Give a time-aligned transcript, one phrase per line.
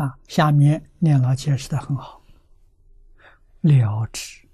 [0.00, 2.22] 啊，下面念老解释的很好，
[3.60, 4.48] 了知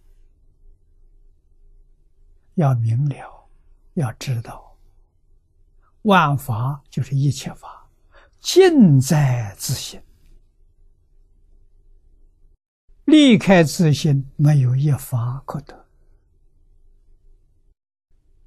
[2.54, 3.48] 要明了，
[3.94, 4.76] 要知道，
[6.02, 7.88] 万法就是一切法，
[8.40, 10.02] 尽在自心，
[13.04, 15.86] 离开自心，没有一法可得。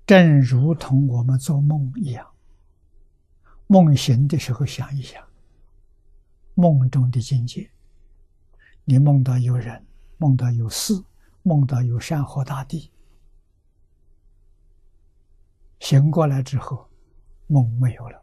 [0.05, 2.29] 正如同我们做梦一样，
[3.67, 5.28] 梦醒的时候想一想。
[6.59, 7.69] 梦中的境界，
[8.83, 9.81] 你梦到有人，
[10.17, 11.01] 梦到有事，
[11.41, 12.91] 梦到有山河大地。
[15.79, 16.89] 醒过来之后，
[17.47, 18.21] 梦没有了。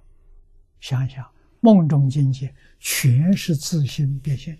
[0.80, 1.26] 想想
[1.60, 4.58] 梦中境界，全是自信变现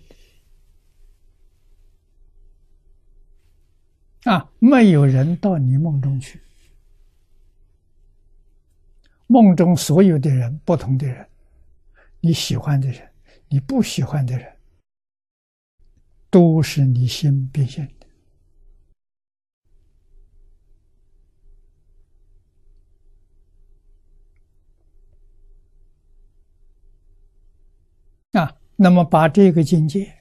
[4.23, 4.49] 的啊！
[4.57, 6.41] 没有人到你梦中去，
[9.27, 11.29] 梦中所有的人，不同的人，
[12.19, 13.07] 你喜欢的人。
[13.49, 14.57] 你不喜欢的人，
[16.29, 17.89] 都是你心变现
[28.31, 28.59] 的啊。
[28.75, 30.13] 那么，把这个境界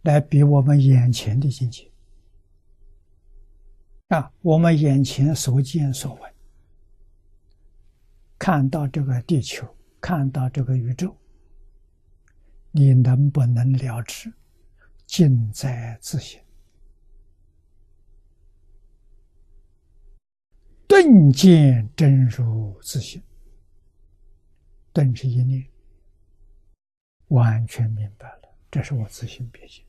[0.00, 1.92] 来比我们眼前的境界
[4.08, 6.34] 啊，我们眼前所见所闻，
[8.38, 9.76] 看到这个地球。
[10.02, 11.16] 看到这个宇宙，
[12.72, 14.30] 你能不能了知？
[15.06, 16.40] 尽在自心，
[20.88, 23.22] 顿见真如自信。
[24.92, 25.66] 顿是一念，
[27.28, 29.84] 完全明白了，这是我自性变现。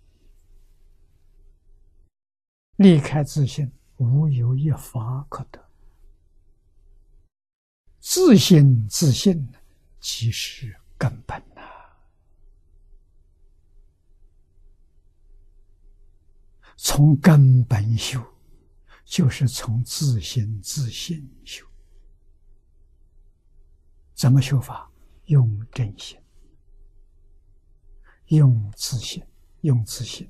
[2.75, 5.59] 离开自信，无有一法可得。
[7.99, 9.57] 自信自信呢
[10.03, 11.61] 即是根本呐！
[16.75, 18.21] 从根本修，
[19.05, 21.65] 就是从自心自信修。
[24.13, 24.91] 怎么修法？
[25.27, 26.19] 用真心，
[28.25, 29.25] 用自信，
[29.61, 30.29] 用自信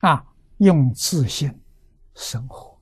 [0.00, 1.58] 啊，用自信
[2.14, 2.73] 生活。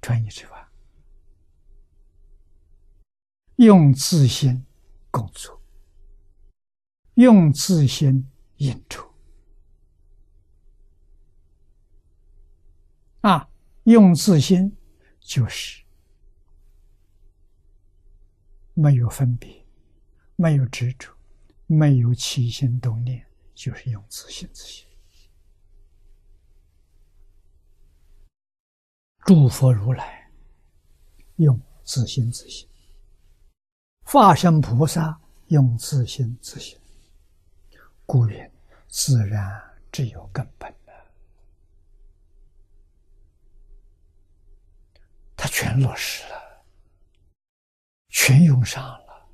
[0.00, 0.70] 传一句话，
[3.56, 4.64] 用自心
[5.10, 5.60] 工作，
[7.14, 9.12] 用自心应酬，
[13.20, 13.48] 啊，
[13.84, 14.74] 用自心
[15.20, 15.84] 就是
[18.72, 19.66] 没有分别，
[20.36, 21.14] 没有执着，
[21.66, 24.89] 没有起心动念，就是用自心自心。
[29.30, 30.28] 诸佛如来
[31.36, 32.68] 用自心自性，
[34.02, 36.76] 化身菩萨用自心自性，
[38.04, 38.50] 故云
[38.88, 39.48] 自然
[39.92, 40.92] 只有根本的，
[45.36, 46.64] 他全落实了，
[48.08, 49.28] 全用上了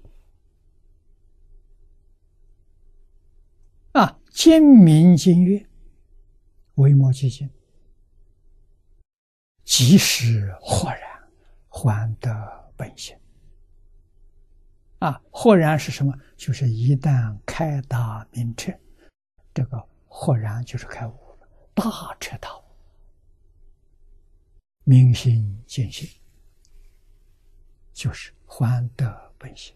[3.93, 4.21] 啊！
[4.31, 5.67] 兼明兼月，
[6.75, 7.51] 微末寂静。
[9.67, 11.01] 即时豁然，
[11.69, 13.19] 还得本性。
[15.01, 16.17] 啊，豁然是什么？
[16.37, 18.73] 就是一旦开达明彻，
[19.53, 21.11] 这个豁然就是开悟
[21.41, 22.63] 了，大彻大悟，
[24.85, 26.09] 明心见性，
[27.93, 29.75] 就是还得本性。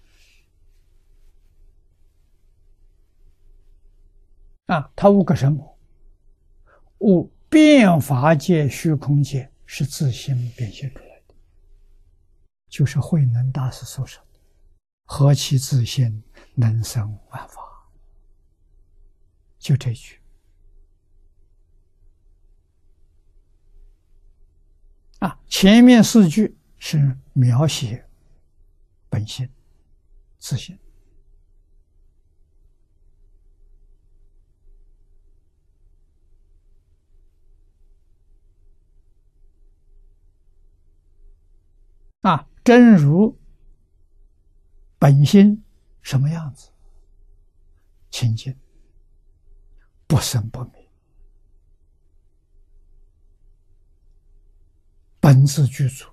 [4.66, 5.78] 啊，他悟个什么？
[7.00, 9.49] 悟变法界、虚空界。
[9.72, 11.34] 是自心变现出来的，
[12.68, 14.40] 就是慧能大师所说的
[15.06, 16.24] “何其自心，
[16.56, 17.88] 能生万法”。
[19.60, 20.20] 就这句
[25.20, 28.04] 啊，前面四句是描写
[29.08, 29.48] 本性、
[30.40, 30.76] 自信。
[42.22, 43.38] 啊，真如
[44.98, 45.64] 本心
[46.02, 46.70] 什么样子？
[48.10, 48.54] 清净，
[50.06, 50.90] 不生不灭，
[55.20, 56.10] 本自具足，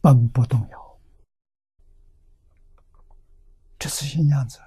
[0.00, 1.00] 本不动摇，
[3.78, 4.60] 这是新样子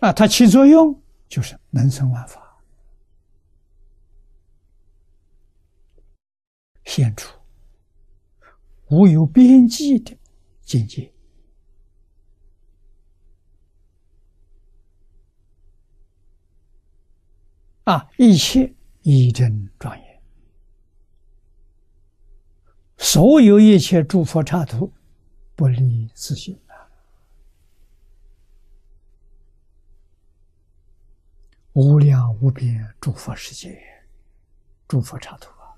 [0.00, 0.12] 啊！
[0.12, 1.00] 它起作用。
[1.30, 2.60] 就是能生万法，
[6.84, 7.38] 现出
[8.88, 10.18] 无有边际的
[10.62, 11.12] 境界
[17.84, 18.10] 啊！
[18.18, 20.22] 一切一真庄严，
[22.98, 24.92] 所有一切诸佛刹土
[25.54, 26.60] 不离自性。
[31.72, 33.80] 无量无边诸佛世界，
[34.88, 35.74] 诸佛刹土啊！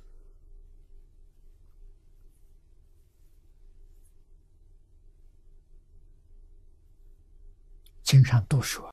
[8.03, 8.92] 经常都说，